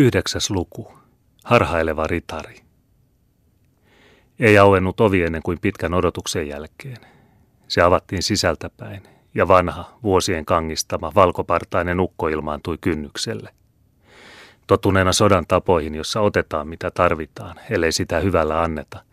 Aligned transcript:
Yhdeksäs 0.00 0.50
luku. 0.50 0.92
Harhaileva 1.44 2.06
ritari. 2.06 2.60
Ei 4.40 4.58
auennut 4.58 5.00
ovi 5.00 5.22
ennen 5.22 5.42
kuin 5.42 5.58
pitkän 5.60 5.94
odotuksen 5.94 6.48
jälkeen. 6.48 6.96
Se 7.68 7.82
avattiin 7.82 8.22
sisältäpäin, 8.22 9.02
ja 9.34 9.48
vanha, 9.48 9.98
vuosien 10.02 10.44
kangistama, 10.44 11.12
valkopartainen 11.14 12.00
ukko 12.00 12.28
ilmaantui 12.28 12.78
kynnykselle. 12.80 13.50
Totuneena 14.66 15.12
sodan 15.12 15.44
tapoihin, 15.48 15.94
jossa 15.94 16.20
otetaan 16.20 16.68
mitä 16.68 16.90
tarvitaan, 16.90 17.56
ellei 17.70 17.92
sitä 17.92 18.20
hyvällä 18.20 18.62
anneta, 18.62 19.04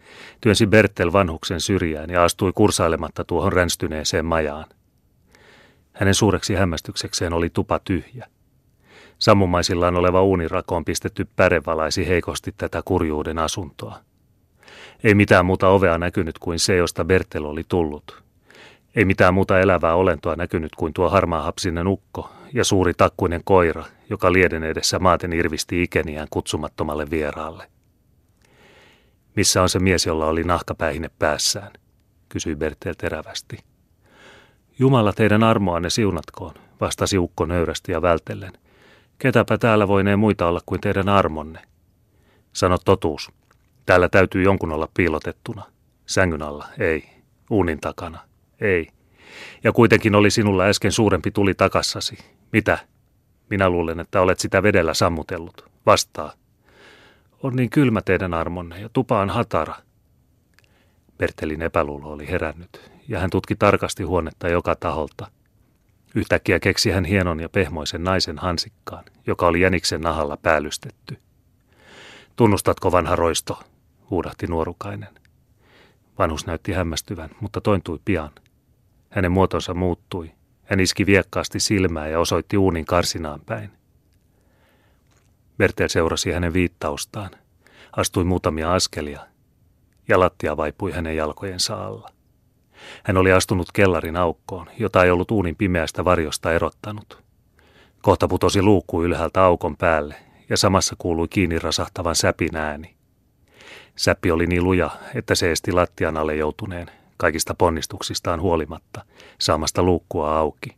työnsi 0.41 0.67
Bertel 0.67 1.13
vanhuksen 1.13 1.61
syrjään 1.61 2.09
ja 2.09 2.23
astui 2.23 2.51
kursailematta 2.55 3.23
tuohon 3.23 3.53
ränstyneeseen 3.53 4.25
majaan. 4.25 4.65
Hänen 5.93 6.15
suureksi 6.15 6.55
hämmästyksekseen 6.55 7.33
oli 7.33 7.49
tupa 7.49 7.79
tyhjä. 7.79 8.27
Sammumaisillaan 9.25 9.95
oleva 9.95 10.23
uunirakoon 10.23 10.85
pistetty 10.85 11.27
päre 11.35 11.61
valaisi 11.65 12.07
heikosti 12.07 12.53
tätä 12.57 12.81
kurjuuden 12.85 13.39
asuntoa. 13.39 13.99
Ei 15.03 15.15
mitään 15.15 15.45
muuta 15.45 15.67
ovea 15.67 15.97
näkynyt 15.97 16.39
kuin 16.39 16.59
se, 16.59 16.75
josta 16.75 17.05
Bertel 17.05 17.45
oli 17.45 17.63
tullut. 17.67 18.23
Ei 18.95 19.05
mitään 19.05 19.33
muuta 19.33 19.59
elävää 19.59 19.95
olentoa 19.95 20.35
näkynyt 20.35 20.75
kuin 20.75 20.93
tuo 20.93 21.09
harmaahapsinen 21.09 21.87
ukko 21.87 22.31
ja 22.53 22.63
suuri 22.63 22.93
takkuinen 22.93 23.41
koira, 23.43 23.85
joka 24.09 24.33
lieden 24.33 24.63
edessä 24.63 24.99
maaten 24.99 25.33
irvisti 25.33 25.83
ikeniään 25.83 26.27
kutsumattomalle 26.29 27.09
vieraalle. 27.09 27.67
Missä 29.35 29.61
on 29.61 29.69
se 29.69 29.79
mies, 29.79 30.05
jolla 30.05 30.27
oli 30.27 30.43
nahkapäihine 30.43 31.09
päässään? 31.19 31.71
kysyi 32.29 32.55
Bertel 32.55 32.93
terävästi. 32.97 33.57
Jumala 34.79 35.13
teidän 35.13 35.43
armoanne 35.43 35.89
siunatkoon, 35.89 36.53
vastasi 36.81 37.17
ukko 37.17 37.45
nöyrästi 37.45 37.91
ja 37.91 38.01
vältellen. 38.01 38.64
Ketäpä 39.19 39.57
täällä 39.57 39.87
voinee 39.87 40.15
muita 40.15 40.47
olla 40.47 40.61
kuin 40.65 40.81
teidän 40.81 41.09
armonne? 41.09 41.61
Sano 42.53 42.77
totuus. 42.85 43.31
Täällä 43.85 44.09
täytyy 44.09 44.43
jonkun 44.43 44.71
olla 44.71 44.89
piilotettuna. 44.93 45.63
Sängyn 46.05 46.41
alla, 46.41 46.67
ei. 46.79 47.09
Uunin 47.49 47.79
takana, 47.79 48.19
ei. 48.61 48.87
Ja 49.63 49.71
kuitenkin 49.71 50.15
oli 50.15 50.31
sinulla 50.31 50.63
äsken 50.63 50.91
suurempi 50.91 51.31
tuli 51.31 51.53
takassasi. 51.53 52.17
Mitä? 52.51 52.77
Minä 53.49 53.69
luulen, 53.69 53.99
että 53.99 54.21
olet 54.21 54.39
sitä 54.39 54.63
vedellä 54.63 54.93
sammutellut. 54.93 55.69
Vastaa. 55.85 56.33
On 57.43 57.55
niin 57.55 57.69
kylmä 57.69 58.01
teidän 58.01 58.33
armonne 58.33 58.81
ja 58.81 58.89
tupa 58.93 59.19
on 59.19 59.29
hatara. 59.29 59.75
Bertelin 61.17 61.61
epäluulo 61.61 62.11
oli 62.11 62.27
herännyt 62.27 62.91
ja 63.07 63.19
hän 63.19 63.29
tutki 63.29 63.55
tarkasti 63.55 64.03
huonetta 64.03 64.47
joka 64.47 64.75
taholta. 64.75 65.27
Yhtäkkiä 66.15 66.59
keksi 66.59 66.91
hän 66.91 67.05
hienon 67.05 67.39
ja 67.39 67.49
pehmoisen 67.49 68.03
naisen 68.03 68.37
hansikkaan, 68.37 69.03
joka 69.27 69.47
oli 69.47 69.61
jäniksen 69.61 70.01
nahalla 70.01 70.37
päällystetty. 70.37 71.17
Tunnustatko 72.35 72.91
vanha 72.91 73.15
roisto, 73.15 73.59
huudahti 74.09 74.47
nuorukainen. 74.47 75.09
Vanhus 76.19 76.45
näytti 76.45 76.71
hämmästyvän, 76.71 77.29
mutta 77.39 77.61
tointui 77.61 77.99
pian. 78.05 78.31
Hänen 79.09 79.31
muotonsa 79.31 79.73
muuttui. 79.73 80.31
Hän 80.63 80.79
iski 80.79 81.05
viekkaasti 81.05 81.59
silmää 81.59 82.07
ja 82.07 82.19
osoitti 82.19 82.57
uunin 82.57 82.85
karsinaan 82.85 83.41
päin. 83.45 83.71
Bertel 85.57 85.87
seurasi 85.87 86.31
hänen 86.31 86.53
viittaustaan, 86.53 87.29
astui 87.97 88.23
muutamia 88.23 88.73
askelia 88.73 89.21
ja 90.07 90.19
lattia 90.19 90.57
vaipui 90.57 90.91
hänen 90.91 91.15
jalkojensa 91.15 91.85
alla. 91.85 92.14
Hän 93.03 93.17
oli 93.17 93.31
astunut 93.31 93.71
kellarin 93.73 94.17
aukkoon, 94.17 94.67
jota 94.79 95.03
ei 95.03 95.11
ollut 95.11 95.31
uunin 95.31 95.55
pimeästä 95.55 96.05
varjosta 96.05 96.53
erottanut. 96.53 97.23
Kohta 98.01 98.27
putosi 98.27 98.61
luukku 98.61 99.03
ylhäältä 99.03 99.43
aukon 99.43 99.77
päälle 99.77 100.15
ja 100.49 100.57
samassa 100.57 100.95
kuului 100.97 101.27
kiinni 101.27 101.59
rasahtavan 101.59 102.15
säpin 102.15 102.55
ääni. 102.55 102.95
Säppi 103.95 104.31
oli 104.31 104.47
niin 104.47 104.63
luja, 104.63 104.89
että 105.15 105.35
se 105.35 105.51
esti 105.51 105.71
lattian 105.71 106.17
alle 106.17 106.35
joutuneen, 106.35 106.91
kaikista 107.17 107.53
ponnistuksistaan 107.53 108.41
huolimatta, 108.41 109.05
saamasta 109.39 109.83
luukkua 109.83 110.37
auki. 110.37 110.75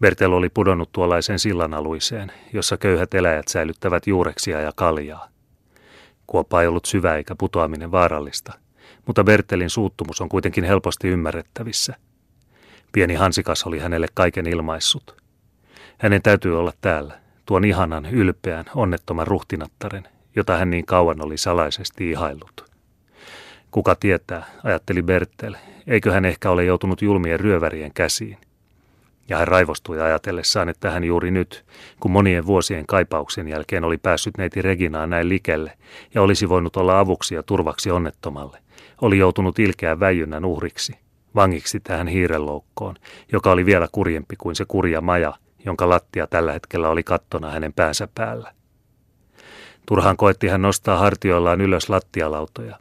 Bertel 0.00 0.32
oli 0.32 0.48
pudonnut 0.48 0.92
tuollaisen 0.92 1.38
sillan 1.38 1.74
aluiseen, 1.74 2.32
jossa 2.52 2.76
köyhät 2.76 3.14
eläjät 3.14 3.48
säilyttävät 3.48 4.06
juureksia 4.06 4.60
ja 4.60 4.72
kaljaa. 4.76 5.28
Kuoppa 6.26 6.62
ei 6.62 6.68
ollut 6.68 6.84
syvä 6.84 7.16
eikä 7.16 7.34
putoaminen 7.38 7.92
vaarallista, 7.92 8.52
mutta 9.06 9.24
Bertelin 9.24 9.70
suuttumus 9.70 10.20
on 10.20 10.28
kuitenkin 10.28 10.64
helposti 10.64 11.08
ymmärrettävissä. 11.08 11.94
Pieni 12.92 13.14
hansikas 13.14 13.64
oli 13.64 13.78
hänelle 13.78 14.06
kaiken 14.14 14.46
ilmaissut. 14.46 15.16
Hänen 15.98 16.22
täytyy 16.22 16.58
olla 16.58 16.72
täällä, 16.80 17.18
tuon 17.46 17.64
ihanan, 17.64 18.06
ylpeän, 18.06 18.64
onnettoman 18.74 19.26
ruhtinattaren, 19.26 20.08
jota 20.36 20.56
hän 20.56 20.70
niin 20.70 20.86
kauan 20.86 21.24
oli 21.24 21.36
salaisesti 21.36 22.10
ihaillut. 22.10 22.70
Kuka 23.70 23.94
tietää, 23.94 24.46
ajatteli 24.64 25.02
Bertel, 25.02 25.56
eikö 25.86 26.12
hän 26.12 26.24
ehkä 26.24 26.50
ole 26.50 26.64
joutunut 26.64 27.02
julmien 27.02 27.40
ryövärien 27.40 27.92
käsiin. 27.94 28.38
Ja 29.28 29.38
hän 29.38 29.48
raivostui 29.48 30.00
ajatellessaan, 30.00 30.68
että 30.68 30.90
hän 30.90 31.04
juuri 31.04 31.30
nyt, 31.30 31.64
kun 32.00 32.10
monien 32.10 32.46
vuosien 32.46 32.86
kaipauksen 32.86 33.48
jälkeen 33.48 33.84
oli 33.84 33.98
päässyt 33.98 34.38
neiti 34.38 34.62
Reginaa 34.62 35.06
näin 35.06 35.28
likelle 35.28 35.72
ja 36.14 36.22
olisi 36.22 36.48
voinut 36.48 36.76
olla 36.76 36.98
avuksi 36.98 37.34
ja 37.34 37.42
turvaksi 37.42 37.90
onnettomalle, 37.90 38.58
oli 39.00 39.18
joutunut 39.18 39.58
ilkeän 39.58 40.00
väijynnän 40.00 40.44
uhriksi, 40.44 40.98
vangiksi 41.34 41.80
tähän 41.80 42.08
hiireloukkoon, 42.08 42.94
joka 43.32 43.50
oli 43.50 43.66
vielä 43.66 43.88
kurjempi 43.92 44.36
kuin 44.36 44.56
se 44.56 44.64
kurja 44.64 45.00
maja, 45.00 45.34
jonka 45.64 45.88
lattia 45.88 46.26
tällä 46.26 46.52
hetkellä 46.52 46.88
oli 46.88 47.02
kattona 47.02 47.50
hänen 47.50 47.72
päänsä 47.72 48.08
päällä. 48.14 48.52
Turhaan 49.86 50.16
koetti 50.16 50.48
hän 50.48 50.62
nostaa 50.62 50.98
hartioillaan 50.98 51.60
ylös 51.60 51.88
lattialautoja. 51.88 52.78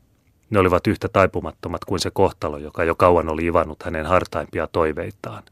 Ne 0.49 0.59
olivat 0.59 0.87
yhtä 0.87 1.09
taipumattomat 1.09 1.85
kuin 1.85 1.99
se 1.99 2.11
kohtalo, 2.11 2.57
joka 2.57 2.83
jo 2.83 2.95
kauan 2.95 3.29
oli 3.29 3.45
ivannut 3.45 3.83
hänen 3.83 4.05
hartaimpia 4.05 4.67
toiveitaan. 4.67 5.43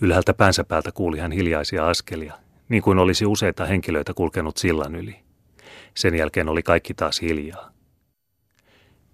Ylhäältä 0.00 0.34
päänsä 0.34 0.64
päältä 0.64 0.92
kuuli 0.92 1.18
hän 1.18 1.32
hiljaisia 1.32 1.88
askelia, 1.88 2.34
niin 2.68 2.82
kuin 2.82 2.98
olisi 2.98 3.26
useita 3.26 3.64
henkilöitä 3.64 4.14
kulkenut 4.14 4.56
sillan 4.56 4.94
yli. 4.94 5.16
Sen 5.94 6.14
jälkeen 6.14 6.48
oli 6.48 6.62
kaikki 6.62 6.94
taas 6.94 7.20
hiljaa. 7.20 7.75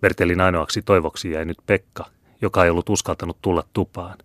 Bertelin 0.02 0.40
ainoaksi 0.40 0.82
toivoksi 0.82 1.30
jäi 1.30 1.44
nyt 1.44 1.58
Pekka, 1.66 2.04
joka 2.40 2.64
ei 2.64 2.70
ollut 2.70 2.88
uskaltanut 2.88 3.38
tulla 3.42 3.64
tupaan. 3.72 4.18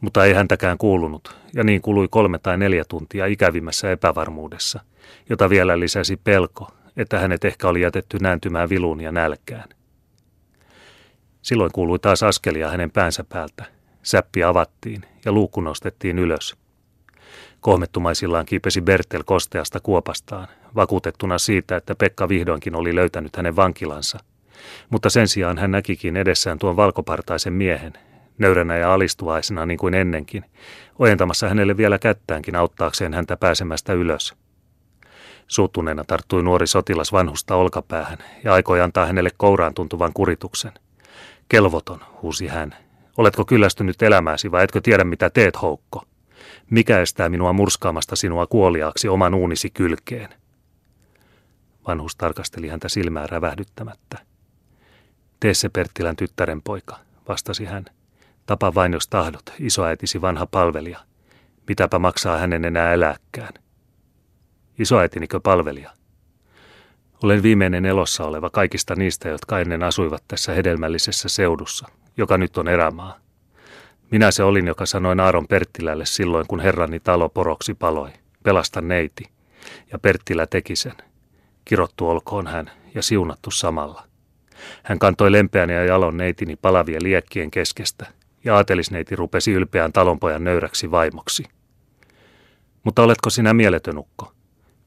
Mutta 0.00 0.24
ei 0.24 0.34
häntäkään 0.34 0.78
kuulunut, 0.78 1.36
ja 1.54 1.64
niin 1.64 1.82
kului 1.82 2.08
kolme 2.10 2.38
tai 2.38 2.58
neljä 2.58 2.84
tuntia 2.84 3.26
ikävimmässä 3.26 3.90
epävarmuudessa, 3.90 4.80
jota 5.28 5.50
vielä 5.50 5.80
lisäsi 5.80 6.16
pelko, 6.16 6.68
että 6.96 7.18
hänet 7.18 7.44
ehkä 7.44 7.68
oli 7.68 7.80
jätetty 7.80 8.18
nääntymään 8.20 8.68
viluun 8.68 9.00
ja 9.00 9.12
nälkään. 9.12 9.68
Silloin 11.42 11.72
kuului 11.74 11.98
taas 11.98 12.22
askelia 12.22 12.68
hänen 12.68 12.90
päänsä 12.90 13.24
päältä. 13.24 13.64
Säppi 14.02 14.44
avattiin 14.44 15.02
ja 15.24 15.32
luukku 15.32 15.60
nostettiin 15.60 16.18
ylös. 16.18 16.56
Kohmettumaisillaan 17.60 18.46
kiipesi 18.46 18.80
Bertel 18.80 19.22
kosteasta 19.26 19.80
kuopastaan, 19.80 20.48
vakuutettuna 20.76 21.38
siitä, 21.38 21.76
että 21.76 21.94
Pekka 21.94 22.28
vihdoinkin 22.28 22.74
oli 22.74 22.94
löytänyt 22.94 23.36
hänen 23.36 23.56
vankilansa. 23.56 24.18
Mutta 24.90 25.10
sen 25.10 25.28
sijaan 25.28 25.58
hän 25.58 25.70
näkikin 25.70 26.16
edessään 26.16 26.58
tuon 26.58 26.76
valkopartaisen 26.76 27.52
miehen, 27.52 27.92
nöyränä 28.38 28.76
ja 28.76 28.94
alistuvaisena 28.94 29.66
niin 29.66 29.78
kuin 29.78 29.94
ennenkin, 29.94 30.44
ojentamassa 30.98 31.48
hänelle 31.48 31.76
vielä 31.76 31.98
kättäänkin 31.98 32.56
auttaakseen 32.56 33.14
häntä 33.14 33.36
pääsemästä 33.36 33.92
ylös. 33.92 34.34
Suuttuneena 35.46 36.04
tarttui 36.04 36.42
nuori 36.42 36.66
sotilas 36.66 37.12
vanhusta 37.12 37.54
olkapäähän 37.54 38.18
ja 38.44 38.54
aikoi 38.54 38.80
antaa 38.80 39.06
hänelle 39.06 39.30
kouraan 39.36 39.74
tuntuvan 39.74 40.12
kurituksen. 40.14 40.72
Kelvoton, 41.48 42.00
huusi 42.22 42.46
hän. 42.46 42.76
Oletko 43.16 43.44
kyllästynyt 43.44 44.02
elämääsi 44.02 44.50
vai 44.50 44.64
etkö 44.64 44.80
tiedä 44.80 45.04
mitä 45.04 45.30
teet, 45.30 45.62
Houkko? 45.62 46.02
Mikä 46.70 47.00
estää 47.00 47.28
minua 47.28 47.52
murskaamasta 47.52 48.16
sinua 48.16 48.46
kuoliaaksi 48.46 49.08
oman 49.08 49.34
uunisi 49.34 49.70
kylkeen? 49.70 50.28
Vanhus 51.86 52.16
tarkasteli 52.16 52.68
häntä 52.68 52.88
silmää 52.88 53.26
rävähdyttämättä. 53.26 54.18
Tee 55.40 55.54
se 55.54 55.68
Perttilän 55.68 56.16
tyttären 56.16 56.62
poika, 56.62 56.98
vastasi 57.28 57.64
hän. 57.64 57.84
Tapa 58.46 58.74
vain 58.74 58.92
jos 58.92 59.08
tahdot, 59.08 59.42
isoäitisi 59.58 60.20
vanha 60.20 60.46
palvelija. 60.46 61.00
Mitäpä 61.68 61.98
maksaa 61.98 62.38
hänen 62.38 62.64
enää 62.64 62.92
eläkkään? 62.92 63.54
Isoäitinikö 64.78 65.40
palvelija? 65.40 65.90
Olen 67.22 67.42
viimeinen 67.42 67.84
elossa 67.84 68.24
oleva 68.24 68.50
kaikista 68.50 68.94
niistä, 68.96 69.28
jotka 69.28 69.60
ennen 69.60 69.82
asuivat 69.82 70.24
tässä 70.28 70.52
hedelmällisessä 70.52 71.28
seudussa, 71.28 71.88
joka 72.16 72.38
nyt 72.38 72.58
on 72.58 72.68
erämaa. 72.68 73.18
Minä 74.10 74.30
se 74.30 74.42
olin, 74.42 74.66
joka 74.66 74.86
sanoin 74.86 75.20
Aaron 75.20 75.46
Perttilälle 75.48 76.06
silloin, 76.06 76.46
kun 76.46 76.60
herrani 76.60 77.00
talo 77.00 77.28
poroksi 77.28 77.74
paloi. 77.74 78.10
Pelasta 78.42 78.80
neiti. 78.80 79.24
Ja 79.92 79.98
Perttilä 79.98 80.46
teki 80.46 80.76
sen. 80.76 80.96
Kirottu 81.64 82.08
olkoon 82.08 82.46
hän 82.46 82.70
ja 82.94 83.02
siunattu 83.02 83.50
samalla. 83.50 84.09
Hän 84.82 84.98
kantoi 84.98 85.32
lempeän 85.32 85.70
ja 85.70 85.84
jalon 85.84 86.16
neitini 86.16 86.56
palavien 86.56 87.02
liekkien 87.02 87.50
keskestä, 87.50 88.06
ja 88.44 88.56
aatelisneiti 88.56 89.16
rupesi 89.16 89.52
ylpeän 89.52 89.92
talonpojan 89.92 90.44
nöyräksi 90.44 90.90
vaimoksi. 90.90 91.44
Mutta 92.84 93.02
oletko 93.02 93.30
sinä 93.30 93.54
mieletön 93.54 93.98
ukko? 93.98 94.32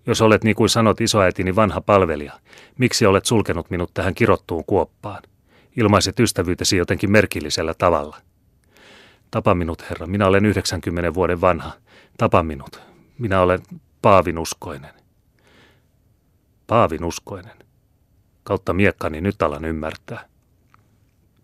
Jos 0.05 0.21
olet 0.21 0.43
niin 0.43 0.55
kuin 0.55 0.69
sanot 0.69 1.01
isoäitini 1.01 1.55
vanha 1.55 1.81
palvelija, 1.81 2.33
miksi 2.77 3.05
olet 3.05 3.25
sulkenut 3.25 3.69
minut 3.69 3.91
tähän 3.93 4.15
kirottuun 4.15 4.65
kuoppaan? 4.65 5.23
Ilmaiset 5.77 6.19
ystävyytesi 6.19 6.77
jotenkin 6.77 7.11
merkillisellä 7.11 7.73
tavalla. 7.73 8.17
Tapa 9.31 9.55
minut, 9.55 9.89
herra, 9.89 10.07
minä 10.07 10.27
olen 10.27 10.45
90 10.45 11.13
vuoden 11.13 11.41
vanha. 11.41 11.71
Tapa 12.17 12.43
minut. 12.43 12.81
Minä 13.17 13.41
olen 13.41 13.59
paavinuskoinen. 14.01 14.91
Paavinuskoinen. 16.67 17.51
Kautta 18.43 18.73
miekkani 18.73 19.21
nyt 19.21 19.41
alan 19.41 19.65
ymmärtää. 19.65 20.25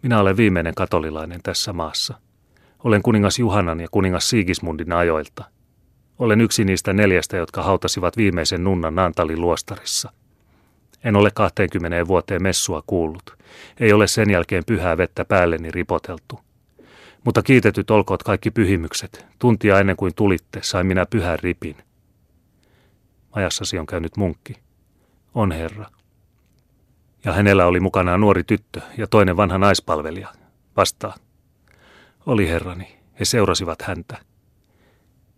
Minä 0.02 0.20
olen 0.20 0.38
viimeinen 0.38 0.76
katolilainen 0.76 1.40
tässä 1.44 1.74
maassa. 1.74 2.20
Olen 2.84 3.02
kuningas 3.02 3.40
Juhanan 3.40 3.80
ja 3.80 3.88
kuningas 3.92 4.30
Siigismundin 4.30 4.94
ajoilta. 4.94 5.44
Olen 6.20 6.42
yksi 6.42 6.66
niistä 6.66 6.94
neljästä, 6.94 7.38
jotka 7.38 7.64
hautasivat 7.64 8.18
viimeisen 8.18 8.64
nunnan 8.64 8.96
Naantalin 8.96 9.42
luostarissa. 9.42 10.12
En 11.04 11.16
ole 11.16 11.32
20 11.32 12.08
vuoteen 12.08 12.44
messua 12.44 12.84
kuullut. 12.88 13.38
Ei 13.80 13.94
ole 13.94 14.08
sen 14.08 14.30
jälkeen 14.30 14.64
pyhää 14.66 14.98
vettä 14.98 15.26
päälleni 15.26 15.72
ripoteltu. 15.72 16.40
Mutta 17.24 17.42
kiitetyt 17.42 17.92
olkoot 17.92 18.24
kaikki 18.24 18.52
pyhimykset. 18.52 19.26
Tuntia 19.40 19.80
ennen 19.80 19.96
kuin 19.96 20.16
tulitte, 20.16 20.60
sain 20.64 20.88
minä 20.88 21.06
pyhän 21.06 21.40
ripin. 21.40 21.76
Majassasi 23.36 23.80
on 23.80 23.86
käynyt 23.86 24.18
munkki. 24.18 24.54
On 25.36 25.52
herra. 25.52 25.86
Ja 27.26 27.34
hänellä 27.34 27.66
oli 27.66 27.80
mukanaan 27.80 28.22
nuori 28.22 28.44
tyttö 28.44 28.82
ja 28.98 29.08
toinen 29.08 29.38
vanha 29.38 29.58
naispalvelija. 29.58 30.28
Vastaa. 30.78 31.16
Oli 32.26 32.50
herrani. 32.50 33.00
He 33.20 33.26
seurasivat 33.26 33.82
häntä. 33.82 34.18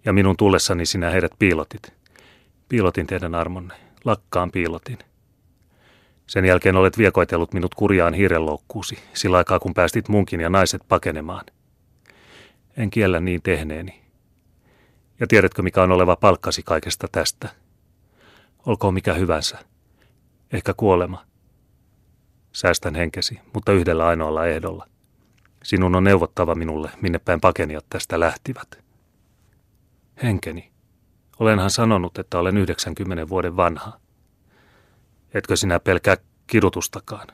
Ja 0.05 0.13
minun 0.13 0.37
tullessani 0.37 0.85
sinä 0.85 1.09
heidät 1.09 1.31
piilotit. 1.39 1.93
Piilotin 2.69 3.07
teidän 3.07 3.35
armonne. 3.35 3.75
Lakkaan 4.05 4.51
piilotin. 4.51 4.97
Sen 6.27 6.45
jälkeen 6.45 6.75
olet 6.75 6.97
viekoitellut 6.97 7.53
minut 7.53 7.75
kurjaan 7.75 8.13
hiirenloukkuusi, 8.13 8.99
sillä 9.13 9.37
aikaa 9.37 9.59
kun 9.59 9.73
päästit 9.73 10.09
munkin 10.09 10.39
ja 10.39 10.49
naiset 10.49 10.81
pakenemaan. 10.87 11.45
En 12.77 12.89
kiellä 12.89 13.19
niin 13.19 13.41
tehneeni. 13.41 14.01
Ja 15.19 15.27
tiedätkö, 15.27 15.61
mikä 15.61 15.83
on 15.83 15.91
oleva 15.91 16.15
palkkasi 16.15 16.63
kaikesta 16.63 17.07
tästä? 17.11 17.49
Olkoon 18.65 18.93
mikä 18.93 19.13
hyvänsä. 19.13 19.59
Ehkä 20.53 20.73
kuolema. 20.73 21.25
Säästän 22.51 22.95
henkesi, 22.95 23.39
mutta 23.53 23.71
yhdellä 23.71 24.07
ainoalla 24.07 24.47
ehdolla. 24.47 24.87
Sinun 25.63 25.95
on 25.95 26.03
neuvottava 26.03 26.55
minulle, 26.55 26.91
minne 27.01 27.19
päin 27.19 27.41
pakeniot 27.41 27.85
tästä 27.89 28.19
lähtivät. 28.19 28.79
Henkeni. 30.23 30.71
Olenhan 31.39 31.69
sanonut, 31.69 32.19
että 32.19 32.39
olen 32.39 32.57
90 32.57 33.29
vuoden 33.29 33.57
vanha. 33.57 33.99
Etkö 35.33 35.55
sinä 35.55 35.79
pelkää 35.79 36.17
kidutustakaan? 36.47 37.27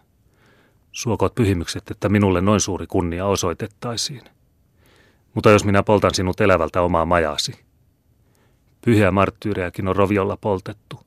Suokot 0.92 1.36
pyhimykset, 1.36 1.92
että 1.92 2.10
minulle 2.10 2.42
noin 2.42 2.60
suuri 2.60 2.88
kunnia 2.88 3.26
osoitettaisiin. 3.26 4.22
Mutta 5.34 5.50
jos 5.52 5.66
minä 5.66 5.84
poltan 5.84 6.14
sinut 6.14 6.42
elävältä 6.42 6.82
omaa 6.82 7.06
majaasi. 7.06 7.60
Pyhiä 8.86 9.12
marttyyriäkin 9.12 9.88
on 9.88 9.96
roviolla 9.96 10.38
poltettu. 10.38 11.00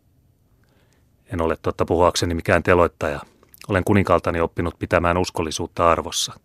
En 1.32 1.40
ole 1.40 1.56
totta 1.62 1.84
puhuakseni 1.84 2.34
mikään 2.34 2.62
teloittaja. 2.62 3.20
Olen 3.70 3.84
kuninkaltani 3.84 4.40
oppinut 4.40 4.78
pitämään 4.78 5.16
uskollisuutta 5.16 5.90
arvossa. 5.90 6.40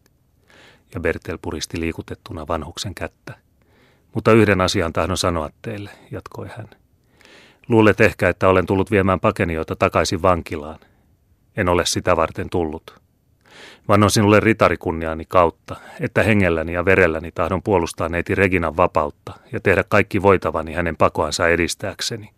Ja 0.94 1.00
Bertel 1.00 1.38
puristi 1.42 1.80
liikutettuna 1.80 2.48
vanhuksen 2.48 2.96
kättä. 2.96 3.34
Mutta 4.14 4.32
yhden 4.32 4.62
asian 4.62 4.94
tahdon 4.94 5.18
sanoa 5.18 5.50
teille, 5.62 5.90
jatkoi 6.12 6.48
hän. 6.58 6.70
Luulet 7.68 8.02
ehkä, 8.02 8.30
että 8.30 8.48
olen 8.50 8.66
tullut 8.66 8.92
viemään 8.92 9.20
pakenioita 9.20 9.76
takaisin 9.76 10.22
vankilaan. 10.22 10.80
En 11.58 11.70
ole 11.70 11.86
sitä 11.86 12.16
varten 12.16 12.50
tullut. 12.50 13.02
Vannon 13.88 14.12
sinulle 14.12 14.40
ritarikunniaani 14.40 15.26
kautta, 15.26 15.76
että 16.00 16.24
hengelläni 16.24 16.74
ja 16.74 16.86
verelläni 16.86 17.32
tahdon 17.32 17.64
puolustaa 17.64 18.10
neiti 18.10 18.36
Reginan 18.36 18.78
vapautta 18.78 19.34
ja 19.52 19.60
tehdä 19.60 19.84
kaikki 19.88 20.22
voitavani 20.22 20.74
hänen 20.74 20.98
pakoansa 20.98 21.48
edistääkseni. 21.48 22.30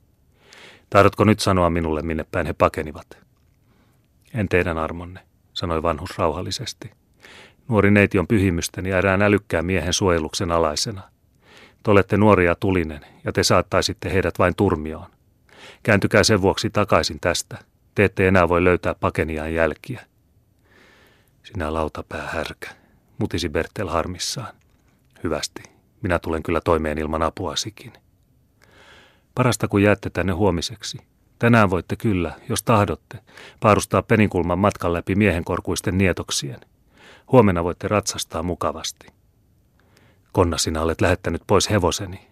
Tahdotko 0.90 1.24
nyt 1.24 1.40
sanoa 1.40 1.70
minulle, 1.70 2.02
minne 2.02 2.26
päin 2.32 2.48
he 2.48 2.54
pakenivat? 2.54 3.27
En 4.38 4.50
teidän 4.50 4.78
armonne, 4.78 5.20
sanoi 5.54 5.84
vanhus 5.84 6.18
rauhallisesti. 6.18 6.92
Nuori 7.68 7.92
neiti 7.92 8.20
on 8.20 8.28
pyhimysten 8.28 8.86
ja 8.86 8.98
erään 8.98 9.22
älykkään 9.22 9.66
miehen 9.66 9.94
suojeluksen 9.94 10.52
alaisena. 10.52 11.02
Te 11.84 11.92
olette 11.92 12.18
nuoria 12.18 12.56
tulinen 12.56 13.06
ja 13.24 13.32
te 13.32 13.44
saattaisitte 13.44 14.14
heidät 14.14 14.40
vain 14.40 14.56
turmioon. 14.56 15.08
Kääntykää 15.84 16.24
sen 16.24 16.42
vuoksi 16.42 16.70
takaisin 16.70 17.20
tästä. 17.22 17.58
Te 17.96 18.04
ette 18.04 18.28
enää 18.28 18.50
voi 18.50 18.64
löytää 18.64 18.96
pakeniaan 18.96 19.54
jälkiä. 19.54 20.02
Sinä 21.44 21.74
lautapää 21.74 22.28
härkä, 22.28 22.70
mutisi 23.18 23.50
Bertel 23.50 23.88
harmissaan. 23.88 24.54
Hyvästi. 25.24 25.64
Minä 26.02 26.20
tulen 26.20 26.44
kyllä 26.44 26.62
toimeen 26.62 26.98
ilman 26.98 27.24
apuasikin. 27.24 27.94
Parasta 29.36 29.68
kun 29.68 29.84
jäätte 29.84 30.10
tänne 30.10 30.34
huomiseksi. 30.34 30.98
Tänään 31.40 31.70
voitte 31.70 31.96
kyllä, 31.96 32.34
jos 32.50 32.64
tahdotte, 32.64 33.20
paarustaa 33.60 34.02
peninkulman 34.02 34.60
matkan 34.60 34.94
läpi 34.94 35.16
miehenkorkuisten 35.16 35.98
nietoksien. 35.98 36.60
Huomenna 37.32 37.64
voitte 37.64 37.88
ratsastaa 37.88 38.44
mukavasti. 38.44 39.08
Konna, 40.32 40.58
sinä 40.58 40.82
olet 40.82 41.02
lähettänyt 41.02 41.42
pois 41.48 41.70
hevoseni. 41.70 42.28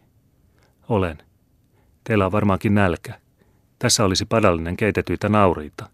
Olen. 0.90 1.18
Teillä 2.04 2.26
on 2.26 2.32
varmaankin 2.32 2.76
nälkä. 2.76 3.20
Tässä 3.80 4.06
olisi 4.06 4.26
padallinen 4.26 4.78
keitetyitä 4.78 5.30
nauriita. 5.30 5.90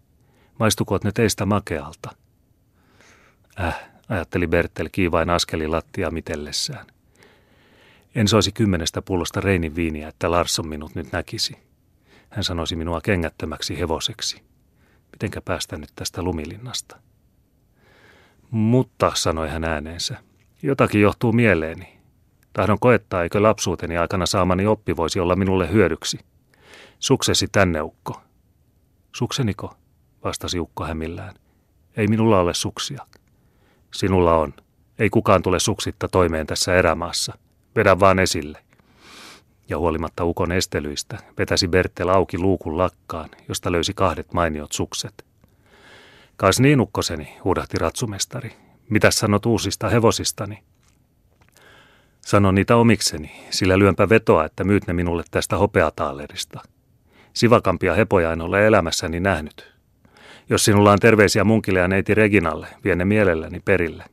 Maistukoot 0.58 1.04
ne 1.04 1.12
teistä 1.12 1.46
makealta? 1.46 2.10
Äh, 3.60 3.90
ajatteli 4.08 4.46
Bertel 4.46 4.88
kiivain 4.92 5.30
askeli 5.30 5.68
lattia 5.68 6.10
mitellessään. 6.10 6.86
En 8.14 8.28
soisi 8.28 8.52
kymmenestä 8.52 9.02
pullosta 9.02 9.40
Reinin 9.40 9.76
viiniä, 9.76 10.08
että 10.08 10.30
Larsson 10.30 10.68
minut 10.68 10.94
nyt 10.94 11.12
näkisi. 11.12 11.71
Hän 12.32 12.44
sanoisi 12.44 12.76
minua 12.76 13.00
kengättömäksi 13.00 13.78
hevoseksi. 13.78 14.42
Mitenkä 15.12 15.40
päästä 15.40 15.76
nyt 15.76 15.90
tästä 15.94 16.22
lumilinnasta? 16.22 16.96
Mutta, 18.50 19.12
sanoi 19.14 19.48
hän 19.48 19.64
ääneensä, 19.64 20.16
jotakin 20.62 21.00
johtuu 21.00 21.32
mieleeni. 21.32 21.98
Tahdon 22.52 22.78
koettaa, 22.78 23.22
eikö 23.22 23.42
lapsuuteni 23.42 23.98
aikana 23.98 24.26
saamani 24.26 24.66
oppi 24.66 24.96
voisi 24.96 25.20
olla 25.20 25.36
minulle 25.36 25.72
hyödyksi. 25.72 26.18
Suksesi 26.98 27.48
tänne, 27.52 27.80
Ukko. 27.82 28.22
Sukseniko? 29.16 29.74
vastasi 30.24 30.60
Ukko 30.60 30.84
hämillään. 30.84 31.34
Ei 31.96 32.06
minulla 32.06 32.40
ole 32.40 32.54
suksia. 32.54 33.06
Sinulla 33.94 34.34
on. 34.34 34.54
Ei 34.98 35.10
kukaan 35.10 35.42
tule 35.42 35.58
suksitta 35.58 36.08
toimeen 36.08 36.46
tässä 36.46 36.74
erämaassa. 36.74 37.38
Vedä 37.76 38.00
vaan 38.00 38.18
esille. 38.18 38.64
Ja 39.68 39.78
huolimatta 39.78 40.24
ukon 40.24 40.52
estelyistä 40.52 41.18
vetäsi 41.38 41.68
Bertel 41.68 42.08
auki 42.08 42.38
luukun 42.38 42.78
lakkaan, 42.78 43.30
josta 43.48 43.72
löysi 43.72 43.92
kahdet 43.94 44.32
mainiot 44.32 44.72
sukset. 44.72 45.24
Kas 46.36 46.60
niin, 46.60 46.80
ukkoseni, 46.80 47.36
huudahti 47.44 47.78
ratsumestari. 47.78 48.52
Mitäs 48.90 49.18
sanot 49.18 49.46
uusista 49.46 49.88
hevosistani? 49.88 50.62
Sanon 52.20 52.54
niitä 52.54 52.76
omikseni, 52.76 53.32
sillä 53.50 53.78
lyönpä 53.78 54.08
vetoa, 54.08 54.44
että 54.44 54.64
myyt 54.64 54.86
ne 54.86 54.92
minulle 54.92 55.24
tästä 55.30 55.56
hopeataalerista. 55.56 56.60
Sivakampia 57.34 57.94
hepoja 57.94 58.32
en 58.32 58.40
ole 58.40 58.66
elämässäni 58.66 59.20
nähnyt. 59.20 59.72
Jos 60.50 60.64
sinulla 60.64 60.92
on 60.92 60.98
terveisiä 60.98 61.44
munkille 61.44 61.78
ja 61.78 61.88
neiti 61.88 62.14
Reginalle, 62.14 62.66
vie 62.84 62.94
ne 62.94 63.04
mielelläni 63.04 63.60
perille. 63.60 64.04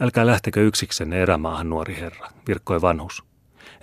Älkää 0.00 0.26
lähtekö 0.26 0.62
yksiksenne 0.62 1.22
erämaahan, 1.22 1.70
nuori 1.70 1.96
herra, 1.96 2.28
virkkoi 2.48 2.82
vanhus. 2.82 3.24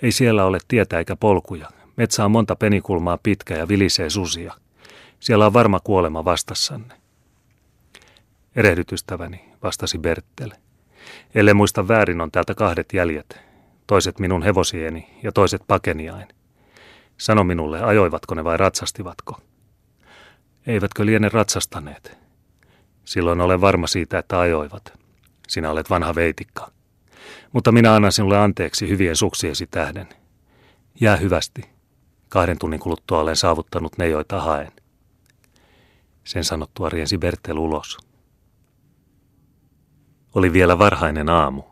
Ei 0.02 0.12
siellä 0.12 0.44
ole 0.44 0.58
tietä 0.68 0.98
eikä 0.98 1.16
polkuja. 1.16 1.68
Metsä 1.96 2.24
on 2.24 2.30
monta 2.30 2.56
penikulmaa 2.56 3.18
pitkä 3.22 3.54
ja 3.54 3.68
vilisee 3.68 4.10
susia. 4.10 4.54
Siellä 5.20 5.46
on 5.46 5.52
varma 5.52 5.80
kuolema 5.80 6.24
vastassanne. 6.24 6.94
Erehdytystäväni, 8.56 9.44
vastasi 9.62 9.98
Bertel. 9.98 10.50
Ellei 11.34 11.54
muista 11.54 11.88
väärin, 11.88 12.20
on 12.20 12.30
täältä 12.30 12.54
kahdet 12.54 12.92
jäljet. 12.92 13.40
Toiset 13.86 14.18
minun 14.18 14.42
hevosieni 14.42 15.18
ja 15.22 15.32
toiset 15.32 15.62
pakeniain. 15.66 16.28
Sano 17.18 17.44
minulle, 17.44 17.82
ajoivatko 17.82 18.34
ne 18.34 18.44
vai 18.44 18.56
ratsastivatko? 18.56 19.40
Eivätkö 20.66 21.06
liene 21.06 21.28
ratsastaneet? 21.28 22.18
Silloin 23.04 23.40
olen 23.40 23.60
varma 23.60 23.86
siitä, 23.86 24.18
että 24.18 24.40
ajoivat. 24.40 24.92
Sinä 25.48 25.70
olet 25.70 25.90
vanha 25.90 26.14
veitikka. 26.14 26.70
Mutta 27.54 27.72
minä 27.72 27.94
annan 27.94 28.12
sinulle 28.12 28.38
anteeksi 28.38 28.88
hyvien 28.88 29.16
suksiesi 29.16 29.66
tähden. 29.66 30.08
Jää 31.00 31.16
hyvästi. 31.16 31.62
Kahden 32.28 32.58
tunnin 32.58 32.80
kuluttua 32.80 33.20
olen 33.20 33.36
saavuttanut 33.36 33.98
ne, 33.98 34.08
joita 34.08 34.40
haen. 34.40 34.72
Sen 36.24 36.44
sanottua 36.44 36.88
riensi 36.88 37.18
Bertel 37.18 37.58
ulos. 37.58 37.98
Oli 40.34 40.52
vielä 40.52 40.78
varhainen 40.78 41.28
aamu, 41.28 41.62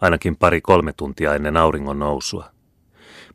ainakin 0.00 0.36
pari-kolme 0.36 0.92
tuntia 0.92 1.34
ennen 1.34 1.56
auringon 1.56 1.98
nousua. 1.98 2.50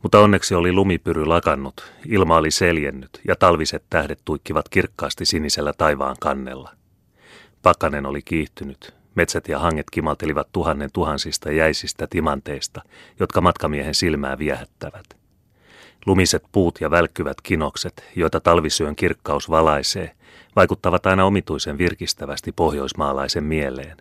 Mutta 0.03 0.19
onneksi 0.19 0.55
oli 0.55 0.71
lumipyry 0.71 1.25
lakannut, 1.25 1.93
ilma 2.05 2.37
oli 2.37 2.51
seljennyt 2.51 3.21
ja 3.27 3.35
talviset 3.35 3.83
tähdet 3.89 4.21
tuikkivat 4.25 4.69
kirkkaasti 4.69 5.25
sinisellä 5.25 5.73
taivaan 5.73 6.15
kannella. 6.19 6.71
Pakkanen 7.61 8.05
oli 8.05 8.21
kiihtynyt, 8.21 8.93
metsät 9.15 9.47
ja 9.47 9.59
hanget 9.59 9.85
kimaltelivat 9.91 10.47
tuhannen 10.51 10.89
tuhansista 10.93 11.51
jäisistä 11.51 12.07
timanteista, 12.09 12.81
jotka 13.19 13.41
matkamiehen 13.41 13.95
silmää 13.95 14.37
viehättävät. 14.37 15.05
Lumiset 16.05 16.43
puut 16.51 16.81
ja 16.81 16.91
välkkyvät 16.91 17.41
kinokset, 17.43 18.03
joita 18.15 18.39
talvisyön 18.39 18.95
kirkkaus 18.95 19.49
valaisee, 19.49 20.11
vaikuttavat 20.55 21.05
aina 21.05 21.25
omituisen 21.25 21.77
virkistävästi 21.77 22.51
pohjoismaalaisen 22.51 23.43
mieleen. 23.43 23.97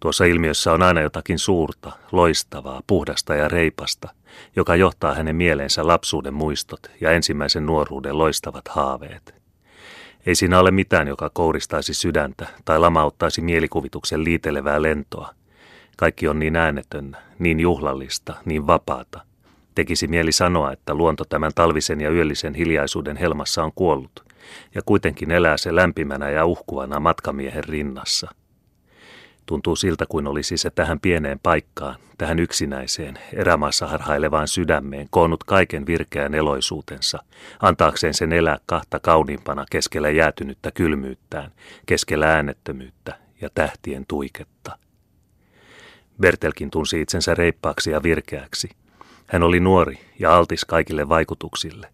Tuossa 0.00 0.24
ilmiössä 0.24 0.72
on 0.72 0.82
aina 0.82 1.00
jotakin 1.00 1.38
suurta, 1.38 1.92
loistavaa, 2.12 2.82
puhdasta 2.86 3.34
ja 3.34 3.48
reipasta, 3.48 4.08
joka 4.56 4.76
johtaa 4.76 5.14
hänen 5.14 5.36
mieleensä 5.36 5.86
lapsuuden 5.86 6.34
muistot 6.34 6.80
ja 7.00 7.10
ensimmäisen 7.10 7.66
nuoruuden 7.66 8.18
loistavat 8.18 8.68
haaveet. 8.68 9.45
Ei 10.26 10.34
siinä 10.34 10.58
ole 10.58 10.70
mitään, 10.70 11.08
joka 11.08 11.30
kouristaisi 11.32 11.94
sydäntä 11.94 12.46
tai 12.64 12.78
lamauttaisi 12.78 13.40
mielikuvituksen 13.40 14.24
liitelevää 14.24 14.82
lentoa. 14.82 15.34
Kaikki 15.96 16.28
on 16.28 16.38
niin 16.38 16.56
äänetönnä, 16.56 17.22
niin 17.38 17.60
juhlallista, 17.60 18.34
niin 18.44 18.66
vapaata. 18.66 19.20
Tekisi 19.74 20.08
mieli 20.08 20.32
sanoa, 20.32 20.72
että 20.72 20.94
luonto 20.94 21.24
tämän 21.24 21.52
talvisen 21.54 22.00
ja 22.00 22.10
yöllisen 22.10 22.54
hiljaisuuden 22.54 23.16
helmassa 23.16 23.64
on 23.64 23.72
kuollut, 23.74 24.24
ja 24.74 24.82
kuitenkin 24.86 25.30
elää 25.30 25.56
se 25.56 25.74
lämpimänä 25.74 26.30
ja 26.30 26.44
uhkuvana 26.44 27.00
matkamiehen 27.00 27.64
rinnassa– 27.64 28.28
Tuntuu 29.46 29.76
siltä 29.76 30.06
kuin 30.08 30.26
olisi 30.26 30.56
se 30.56 30.70
tähän 30.70 31.00
pieneen 31.00 31.40
paikkaan, 31.42 31.96
tähän 32.18 32.38
yksinäiseen, 32.38 33.18
erämaassa 33.32 33.86
harhailevaan 33.86 34.48
sydämeen 34.48 35.06
koonnut 35.10 35.44
kaiken 35.44 35.86
virkeän 35.86 36.34
eloisuutensa, 36.34 37.18
antaakseen 37.60 38.14
sen 38.14 38.32
elää 38.32 38.58
kahta 38.66 39.00
kauniimpana 39.00 39.64
keskellä 39.70 40.10
jäätynyttä 40.10 40.70
kylmyyttään, 40.70 41.52
keskellä 41.86 42.34
äänettömyyttä 42.34 43.18
ja 43.40 43.48
tähtien 43.54 44.04
tuiketta. 44.08 44.78
Bertelkin 46.20 46.70
tunsi 46.70 47.00
itsensä 47.00 47.34
reippaaksi 47.34 47.90
ja 47.90 48.02
virkeäksi. 48.02 48.70
Hän 49.26 49.42
oli 49.42 49.60
nuori 49.60 49.98
ja 50.18 50.36
altis 50.36 50.64
kaikille 50.64 51.08
vaikutuksille. 51.08 51.88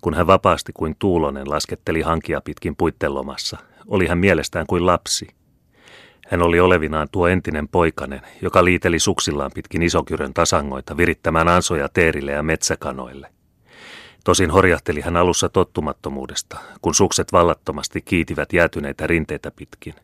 Kun 0.00 0.14
hän 0.14 0.26
vapaasti 0.26 0.72
kuin 0.72 0.96
tuulonen 0.98 1.50
lasketteli 1.50 2.02
hankia 2.02 2.40
pitkin 2.40 2.76
puittelomassa, 2.76 3.58
oli 3.86 4.06
hän 4.06 4.18
mielestään 4.18 4.66
kuin 4.66 4.86
lapsi– 4.86 5.26
hän 6.30 6.42
oli 6.42 6.60
olevinaan 6.60 7.08
tuo 7.12 7.28
entinen 7.28 7.68
poikanen, 7.68 8.20
joka 8.42 8.64
liiteli 8.64 8.98
suksillaan 8.98 9.50
pitkin 9.54 9.82
isokyrön 9.82 10.34
tasangoita 10.34 10.96
virittämään 10.96 11.48
ansoja 11.48 11.88
teerille 11.88 12.32
ja 12.32 12.42
metsäkanoille. 12.42 13.32
Tosin 14.24 14.50
horjahteli 14.50 15.00
hän 15.00 15.16
alussa 15.16 15.48
tottumattomuudesta, 15.48 16.58
kun 16.82 16.94
sukset 16.94 17.32
vallattomasti 17.32 18.00
kiitivät 18.00 18.52
jäätyneitä 18.52 19.06
rinteitä 19.06 19.50
pitkin. 19.50 19.94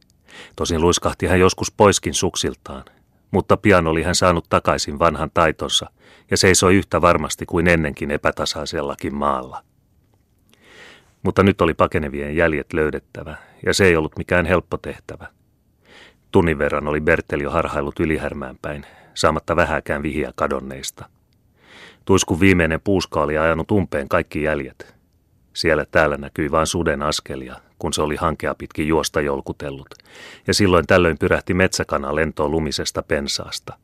Tosin 0.56 0.80
luiskahti 0.80 1.26
hän 1.26 1.40
joskus 1.40 1.72
poiskin 1.72 2.14
suksiltaan, 2.14 2.84
mutta 3.30 3.56
pian 3.56 3.86
oli 3.86 4.02
hän 4.02 4.14
saanut 4.14 4.46
takaisin 4.48 4.98
vanhan 4.98 5.30
taitonsa 5.34 5.90
ja 6.30 6.36
seisoi 6.36 6.74
yhtä 6.74 7.00
varmasti 7.00 7.46
kuin 7.46 7.68
ennenkin 7.68 8.10
epätasaisellakin 8.10 9.14
maalla. 9.14 9.62
Mutta 11.22 11.42
nyt 11.42 11.60
oli 11.60 11.74
pakenevien 11.74 12.36
jäljet 12.36 12.72
löydettävä, 12.72 13.36
ja 13.66 13.74
se 13.74 13.84
ei 13.84 13.96
ollut 13.96 14.18
mikään 14.18 14.46
helppo 14.46 14.76
tehtävä. 14.76 15.35
Tunnin 16.36 16.58
verran 16.58 16.88
oli 16.88 17.00
Bertel 17.00 17.40
jo 17.40 17.50
harhailut 17.50 18.00
ylihärmään 18.00 18.56
päin, 18.62 18.86
saamatta 19.14 19.56
vähäkään 19.56 20.02
vihiä 20.02 20.32
kadonneista. 20.34 21.08
Tuiskun 22.04 22.40
viimeinen 22.40 22.80
puuska 22.84 23.22
oli 23.22 23.38
ajanut 23.38 23.70
umpeen 23.70 24.08
kaikki 24.08 24.42
jäljet. 24.42 24.94
Siellä 25.52 25.84
täällä 25.90 26.16
näkyi 26.16 26.50
vain 26.50 26.66
suden 26.66 27.02
askelia, 27.02 27.56
kun 27.78 27.92
se 27.92 28.02
oli 28.02 28.16
hankea 28.16 28.54
pitkin 28.54 28.88
juosta 28.88 29.20
jolkutellut, 29.20 29.94
ja 30.46 30.54
silloin 30.54 30.86
tällöin 30.86 31.18
pyrähti 31.18 31.54
metsäkana 31.54 32.14
lentoon 32.14 32.50
lumisesta 32.50 33.02
pensaasta. 33.02 33.78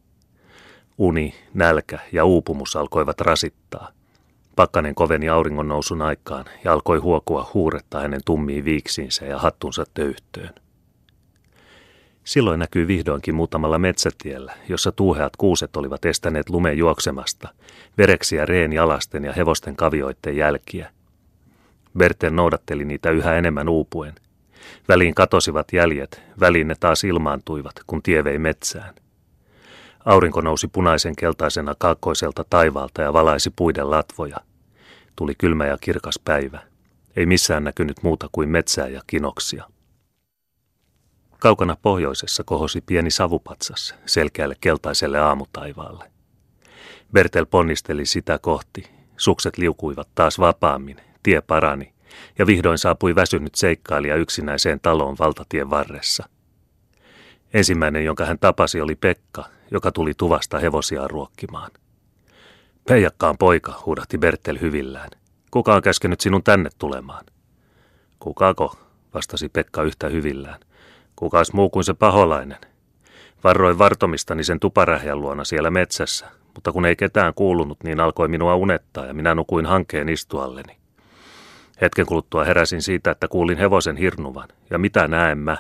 Uni, 0.99 1.35
nälkä 1.55 1.99
ja 2.13 2.25
uupumus 2.25 2.77
alkoivat 2.77 3.21
rasittaa. 3.21 3.89
Pakkanen 4.57 4.95
koveni 4.95 5.29
auringon 5.29 5.69
nousun 5.69 6.03
aikaan 6.03 6.45
ja 6.65 6.73
alkoi 6.73 6.99
huokua 6.99 7.51
huuretta 7.55 8.01
hänen 8.01 8.21
tummiin 8.25 8.65
viiksiinsä 8.65 9.25
ja 9.25 9.39
hattunsa 9.39 9.85
töyhtöön. 9.95 10.62
Silloin 12.25 12.59
näkyy 12.59 12.89
vihdoinkin 12.89 13.35
muutamalla 13.35 13.79
metsätiellä, 13.79 14.53
jossa 14.69 14.93
tuuheat 14.93 15.37
kuuset 15.37 15.77
olivat 15.77 16.05
estäneet 16.05 16.51
lumen 16.51 16.79
juoksemasta, 16.79 17.49
vereksiä 17.99 18.47
reen 18.47 18.73
jalasten 18.73 19.25
ja 19.25 19.33
hevosten 19.33 19.77
kavioitten 19.77 20.37
jälkiä. 20.37 20.91
Berten 21.99 22.37
noudatteli 22.37 22.85
niitä 22.85 23.11
yhä 23.11 23.35
enemmän 23.35 23.69
uupuen. 23.69 24.15
Väliin 24.89 25.15
katosivat 25.15 25.73
jäljet, 25.73 26.23
väliin 26.41 26.69
ne 26.69 26.75
taas 26.81 27.05
ilmaantuivat, 27.05 27.75
kun 27.87 28.03
tie 28.03 28.25
vei 28.25 28.39
metsään. 28.39 28.95
Aurinko 30.05 30.41
nousi 30.41 30.69
punaisen 30.69 31.17
keltaisena 31.17 31.75
kaakkoiselta 31.79 32.45
taivaalta 32.51 33.03
ja 33.03 33.13
valaisi 33.13 33.51
puiden 33.57 33.91
latvoja. 33.91 34.37
Tuli 35.17 35.35
kylmä 35.35 35.67
ja 35.67 35.79
kirkas 35.81 36.19
päivä. 36.25 36.59
Ei 37.17 37.27
missään 37.27 37.65
näkynyt 37.65 38.03
muuta 38.03 38.29
kuin 38.33 38.49
metsää 38.49 38.89
ja 38.89 39.01
kinoksia. 39.07 39.65
Kaukana 41.43 41.77
pohjoisessa 41.83 42.45
kohosi 42.45 42.81
pieni 42.81 43.11
savupatsas 43.11 43.95
selkeälle 44.07 44.57
keltaiselle 44.61 45.19
aamutaivaalle. 45.19 46.11
Bertel 47.13 47.47
ponnisteli 47.47 48.07
sitä 48.07 48.39
kohti. 48.39 48.91
Sukset 49.17 49.59
liukuivat 49.59 50.09
taas 50.15 50.39
vapaammin, 50.39 50.97
tie 51.23 51.41
parani, 51.41 51.93
ja 52.39 52.47
vihdoin 52.47 52.79
saapui 52.79 53.15
väsynyt 53.15 53.55
seikkailija 53.55 54.17
yksinäiseen 54.17 54.81
taloon 54.81 55.17
valtatien 55.19 55.71
varressa. 55.71 56.29
Ensimmäinen, 57.55 58.05
jonka 58.05 58.25
hän 58.25 58.39
tapasi, 58.39 58.81
oli 58.81 58.97
Pekka, 58.97 59.45
joka 59.71 59.93
tuli 59.93 60.13
tuvasta 60.17 60.59
hevosia 60.59 61.09
ruokkimaan. 61.09 61.71
Peijakkaan 62.89 63.39
poika, 63.39 63.83
huudahti 63.87 64.19
Bertel 64.19 64.59
hyvillään. 64.61 65.11
Kuka 65.51 65.75
on 65.75 65.83
käskenyt 65.83 66.21
sinun 66.21 66.43
tänne 66.43 66.71
tulemaan? 66.79 67.25
Kukako, 68.19 68.77
vastasi 69.15 69.49
Pekka 69.49 69.83
yhtä 69.83 70.09
hyvillään. 70.09 70.61
Kukas 71.23 71.53
muu 71.53 71.71
kuin 71.71 71.85
se 71.85 71.95
paholainen? 71.95 72.59
Varroin 73.45 73.79
vartomistani 73.79 74.45
sen 74.45 74.61
tuparähjän 74.61 75.21
luona 75.21 75.45
siellä 75.45 75.71
metsässä, 75.71 76.27
mutta 76.55 76.73
kun 76.73 76.87
ei 76.87 76.97
ketään 76.97 77.35
kuulunut, 77.35 77.79
niin 77.85 78.01
alkoi 78.01 78.29
minua 78.29 78.55
unettaa 78.55 79.07
ja 79.07 79.15
minä 79.15 79.35
nukuin 79.35 79.67
hankeen 79.67 80.09
istualleni. 80.09 80.77
Hetken 81.81 82.07
kuluttua 82.07 82.45
heräsin 82.45 82.83
siitä, 82.83 83.11
että 83.11 83.29
kuulin 83.29 83.59
hevosen 83.59 83.97
hirnuvan. 83.97 84.49
Ja 84.71 84.79
mitä 84.79 85.09
näen 85.09 85.39
mä? 85.39 85.57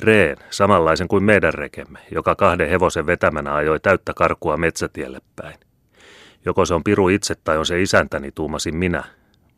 Reen, 0.00 0.36
samanlaisen 0.50 1.08
kuin 1.08 1.24
meidän 1.24 1.54
rekemme, 1.54 1.98
joka 2.10 2.34
kahden 2.34 2.70
hevosen 2.70 3.06
vetämänä 3.06 3.54
ajoi 3.54 3.80
täyttä 3.80 4.14
karkua 4.14 4.56
metsätielle 4.56 5.18
päin. 5.36 5.56
Joko 6.44 6.64
se 6.64 6.74
on 6.74 6.84
Piru 6.84 7.08
itse 7.08 7.34
tai 7.44 7.58
on 7.58 7.66
se 7.66 7.82
isäntäni, 7.82 8.32
tuumasin 8.32 8.76
minä. 8.76 9.04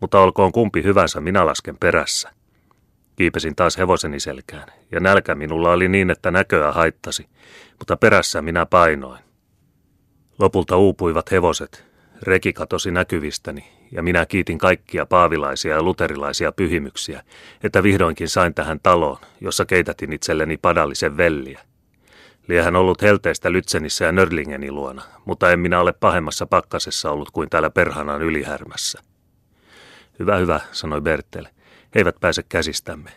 Mutta 0.00 0.20
olkoon 0.20 0.52
kumpi 0.52 0.82
hyvänsä, 0.82 1.20
minä 1.20 1.46
lasken 1.46 1.76
perässä. 1.80 2.30
Kiipesin 3.16 3.56
taas 3.56 3.78
hevoseni 3.78 4.20
selkään, 4.20 4.68
ja 4.92 5.00
nälkä 5.00 5.34
minulla 5.34 5.70
oli 5.70 5.88
niin, 5.88 6.10
että 6.10 6.30
näköä 6.30 6.72
haittasi, 6.72 7.26
mutta 7.78 7.96
perässä 7.96 8.42
minä 8.42 8.66
painoin. 8.66 9.24
Lopulta 10.38 10.76
uupuivat 10.76 11.30
hevoset, 11.30 11.84
reki 12.22 12.52
katosi 12.52 12.90
näkyvistäni, 12.90 13.72
ja 13.92 14.02
minä 14.02 14.26
kiitin 14.26 14.58
kaikkia 14.58 15.06
paavilaisia 15.06 15.74
ja 15.74 15.82
luterilaisia 15.82 16.52
pyhimyksiä, 16.52 17.22
että 17.62 17.82
vihdoinkin 17.82 18.28
sain 18.28 18.54
tähän 18.54 18.80
taloon, 18.82 19.18
jossa 19.40 19.64
keitätin 19.64 20.12
itselleni 20.12 20.56
padallisen 20.56 21.16
velliä. 21.16 21.60
Liehän 22.48 22.76
ollut 22.76 23.02
helteistä 23.02 23.52
Lytsenissä 23.52 24.04
ja 24.04 24.12
Nörlingeni 24.12 24.72
luona, 24.72 25.02
mutta 25.24 25.50
en 25.50 25.60
minä 25.60 25.80
ole 25.80 25.92
pahemmassa 25.92 26.46
pakkasessa 26.46 27.10
ollut 27.10 27.30
kuin 27.30 27.50
täällä 27.50 27.70
perhanan 27.70 28.22
ylihärmässä. 28.22 29.00
Hyvä, 30.18 30.36
hyvä, 30.36 30.60
sanoi 30.72 31.00
Bertel. 31.00 31.46
Eivät 31.94 32.16
pääse 32.20 32.42
käsistämme. 32.48 33.10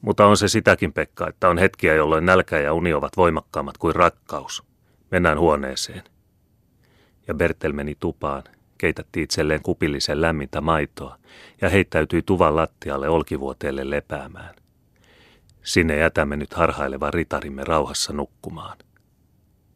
Mutta 0.00 0.26
on 0.26 0.36
se 0.36 0.48
sitäkin, 0.48 0.92
Pekka, 0.92 1.28
että 1.28 1.48
on 1.48 1.58
hetkiä, 1.58 1.94
jolloin 1.94 2.26
nälkä 2.26 2.58
ja 2.58 2.72
uni 2.72 2.92
ovat 2.92 3.16
voimakkaammat 3.16 3.78
kuin 3.78 3.94
rakkaus. 3.94 4.62
Mennään 5.10 5.38
huoneeseen. 5.38 6.02
Ja 7.28 7.34
Bertel 7.34 7.72
meni 7.72 7.96
tupaan, 8.00 8.42
keitätti 8.78 9.22
itselleen 9.22 9.62
kupillisen 9.62 10.20
lämmintä 10.20 10.60
maitoa 10.60 11.18
ja 11.60 11.68
heittäytyi 11.68 12.22
tuvan 12.22 12.56
lattialle 12.56 13.08
olkivuoteelle 13.08 13.90
lepäämään. 13.90 14.54
Sinne 15.62 15.96
jätämme 15.96 16.36
nyt 16.36 16.54
harhailevan 16.54 17.14
ritarimme 17.14 17.64
rauhassa 17.64 18.12
nukkumaan. 18.12 18.78